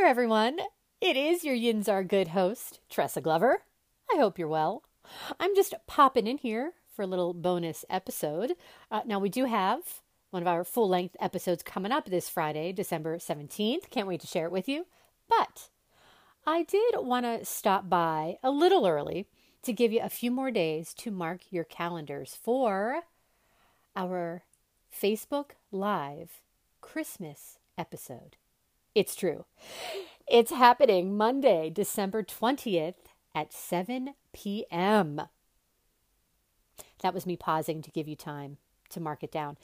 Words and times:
everyone. 0.00 0.58
It 1.00 1.16
is 1.16 1.42
your 1.42 1.56
Yinzar 1.56 2.06
Good 2.06 2.28
host, 2.28 2.80
Tressa 2.90 3.22
Glover. 3.22 3.62
I 4.12 4.16
hope 4.16 4.38
you're 4.38 4.46
well. 4.46 4.82
I'm 5.40 5.56
just 5.56 5.74
popping 5.86 6.26
in 6.26 6.36
here 6.36 6.74
for 6.94 7.00
a 7.00 7.06
little 7.06 7.32
bonus 7.32 7.84
episode. 7.88 8.52
Uh, 8.90 9.00
now, 9.06 9.18
we 9.18 9.30
do 9.30 9.46
have 9.46 10.02
one 10.30 10.42
of 10.42 10.48
our 10.48 10.64
full 10.64 10.88
length 10.88 11.16
episodes 11.18 11.62
coming 11.62 11.92
up 11.92 12.06
this 12.06 12.28
Friday, 12.28 12.72
December 12.72 13.16
17th. 13.16 13.88
Can't 13.88 14.06
wait 14.06 14.20
to 14.20 14.26
share 14.26 14.44
it 14.44 14.52
with 14.52 14.68
you. 14.68 14.86
But 15.28 15.70
I 16.46 16.64
did 16.64 16.96
want 16.96 17.24
to 17.24 17.44
stop 17.46 17.88
by 17.88 18.36
a 18.42 18.50
little 18.50 18.86
early 18.86 19.26
to 19.62 19.72
give 19.72 19.92
you 19.92 20.00
a 20.02 20.10
few 20.10 20.30
more 20.30 20.50
days 20.50 20.92
to 20.94 21.10
mark 21.10 21.40
your 21.50 21.64
calendars 21.64 22.36
for 22.38 23.04
our 23.96 24.42
Facebook 24.94 25.52
Live 25.70 26.42
Christmas 26.82 27.58
episode. 27.78 28.36
It's 28.94 29.14
true. 29.14 29.46
It's 30.28 30.50
happening 30.50 31.16
Monday, 31.16 31.70
December 31.70 32.22
20th 32.22 32.94
at 33.34 33.52
7 33.52 34.14
p.m. 34.32 35.22
That 37.02 37.14
was 37.14 37.26
me 37.26 37.36
pausing 37.36 37.82
to 37.82 37.90
give 37.90 38.06
you 38.06 38.16
time 38.16 38.58
to 38.90 39.00
mark 39.00 39.22
it 39.22 39.32
down. 39.32 39.56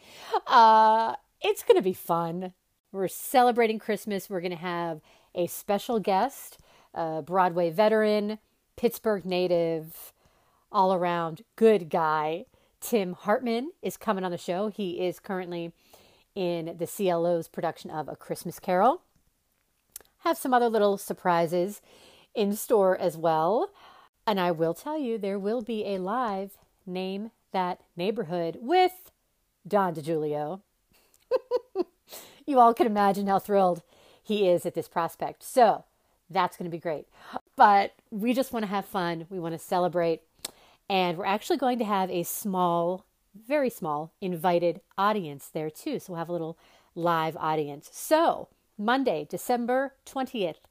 Uh, 0.47 1.15
it's 1.43 1.63
going 1.63 1.77
to 1.77 1.83
be 1.83 1.93
fun. 1.93 2.55
We're 2.91 3.09
celebrating 3.09 3.79
Christmas. 3.79 4.31
We're 4.31 4.41
going 4.41 4.51
to 4.51 4.57
have 4.57 5.01
a 5.35 5.47
special 5.47 6.01
guest, 6.01 6.59
a 6.95 7.23
Broadway 7.23 7.70
veteran, 7.70 8.39
Pittsburgh 8.77 9.27
native, 9.27 10.13
all 10.73 10.95
around 10.95 11.42
good 11.57 11.91
guy. 11.91 12.47
Tim 12.81 13.13
Hartman 13.13 13.73
is 13.83 13.97
coming 13.97 14.25
on 14.25 14.31
the 14.31 14.39
show. 14.39 14.69
He 14.69 15.01
is 15.01 15.20
currently 15.20 15.73
in 16.35 16.77
the 16.79 16.87
CLO's 16.87 17.48
production 17.48 17.91
of 17.91 18.09
A 18.09 18.17
Christmas 18.17 18.59
Carol. 18.59 19.03
Have 20.29 20.37
some 20.37 20.53
other 20.53 20.69
little 20.69 20.98
surprises 20.98 21.81
in 22.34 22.55
store 22.55 22.98
as 22.98 23.17
well. 23.17 23.71
And 24.27 24.39
I 24.39 24.51
will 24.51 24.75
tell 24.75 24.98
you, 24.98 25.17
there 25.17 25.39
will 25.39 25.62
be 25.62 25.87
a 25.87 25.97
live 25.97 26.59
Name 26.85 27.31
That 27.53 27.81
Neighborhood 27.97 28.59
with 28.61 29.11
Don 29.67 29.95
DiGiulio. 29.95 30.61
you 32.47 32.61
all 32.61 32.75
can 32.75 32.87
imagine 32.87 33.27
how 33.27 33.39
thrilled 33.39 33.81
he 34.23 34.47
is 34.47 34.67
at 34.67 34.75
this 34.75 34.87
prospect. 34.87 35.43
So 35.43 35.85
that's 36.29 36.59
going 36.59 36.70
to 36.70 36.77
be 36.77 36.79
great. 36.79 37.07
But 37.57 37.95
we 38.11 38.35
just 38.35 38.53
want 38.53 38.65
to 38.65 38.70
have 38.70 38.85
fun. 38.85 39.25
We 39.31 39.41
want 39.41 39.55
to 39.55 39.59
celebrate. 39.59 40.20
And 40.91 41.17
we're 41.17 41.25
actually 41.25 41.57
going 41.57 41.79
to 41.79 41.87
have 41.87 42.11
a 42.11 42.23
small, 42.23 43.07
very 43.35 43.70
small, 43.70 44.13
invited 44.20 44.83
audience 44.98 45.48
there 45.48 45.70
too. 45.70 45.98
So 45.98 46.13
we'll 46.13 46.19
have 46.19 46.29
a 46.29 46.33
little 46.33 46.59
live 46.95 47.35
audience. 47.39 47.89
So 47.95 48.48
Monday, 48.79 49.27
December 49.29 49.95
20th, 50.07 50.62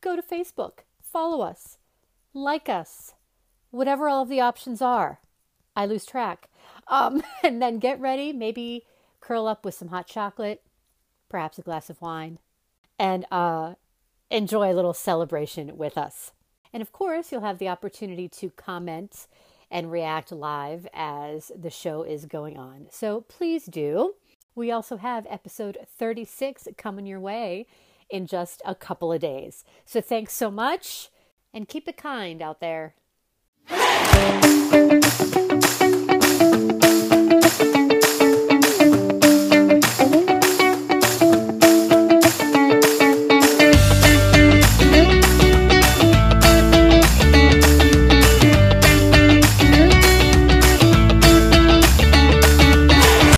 go 0.00 0.14
to 0.14 0.22
Facebook, 0.22 0.80
follow 1.02 1.40
us, 1.40 1.76
like 2.32 2.68
us, 2.68 3.14
whatever 3.70 4.08
all 4.08 4.22
of 4.22 4.28
the 4.28 4.40
options 4.40 4.80
are. 4.80 5.18
I 5.74 5.86
lose 5.86 6.06
track. 6.06 6.48
Um, 6.86 7.22
and 7.42 7.60
then 7.60 7.78
get 7.78 8.00
ready, 8.00 8.32
maybe 8.32 8.84
curl 9.20 9.46
up 9.46 9.64
with 9.64 9.74
some 9.74 9.88
hot 9.88 10.06
chocolate, 10.06 10.62
perhaps 11.28 11.58
a 11.58 11.62
glass 11.62 11.90
of 11.90 12.00
wine, 12.00 12.38
and 12.98 13.26
uh, 13.30 13.74
enjoy 14.30 14.72
a 14.72 14.74
little 14.74 14.94
celebration 14.94 15.76
with 15.76 15.98
us. 15.98 16.32
And 16.72 16.80
of 16.80 16.92
course, 16.92 17.32
you'll 17.32 17.40
have 17.40 17.58
the 17.58 17.68
opportunity 17.68 18.28
to 18.28 18.50
comment 18.50 19.26
and 19.70 19.90
react 19.90 20.32
live 20.32 20.86
as 20.94 21.52
the 21.56 21.70
show 21.70 22.02
is 22.02 22.24
going 22.26 22.56
on. 22.56 22.86
So 22.90 23.22
please 23.22 23.64
do. 23.66 24.14
We 24.58 24.72
also 24.72 24.96
have 24.96 25.24
episode 25.30 25.78
36 25.86 26.66
coming 26.76 27.06
your 27.06 27.20
way 27.20 27.68
in 28.10 28.26
just 28.26 28.60
a 28.66 28.74
couple 28.74 29.12
of 29.12 29.20
days. 29.20 29.64
So 29.84 30.00
thanks 30.00 30.32
so 30.32 30.50
much 30.50 31.10
and 31.54 31.68
keep 31.68 31.86
it 31.86 31.96
kind 31.96 32.42
out 32.42 32.58
there. 32.58 32.96